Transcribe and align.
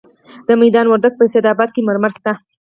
د 0.47 0.49
میدان 0.61 0.85
وردګو 0.87 1.19
په 1.19 1.25
سید 1.31 1.45
اباد 1.53 1.69
کې 1.73 1.81
مرمر 1.87 2.11
شته. 2.17 2.31